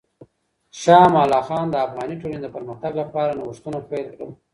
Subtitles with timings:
[0.81, 4.29] شاه امان الله خان د افغاني ټولنې د پرمختګ لپاره نوښتونه پیل کړل.